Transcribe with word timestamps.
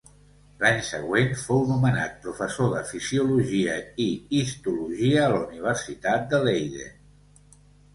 L'any 0.61 0.79
següent 0.87 1.35
fou 1.41 1.61
nomenat 1.73 2.17
professor 2.25 2.73
de 2.77 2.81
fisiologia 2.95 3.77
i 4.09 4.11
histologia 4.41 5.25
a 5.29 5.33
la 5.37 5.47
Universitat 5.49 6.31
de 6.35 6.47
Leiden. 6.51 7.03